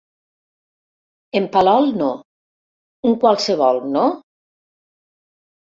En 1.41 1.45
Palol 1.57 1.91
no; 2.01 2.09
un 3.13 3.17
qualsevol, 3.27 3.85
no? 3.99 4.11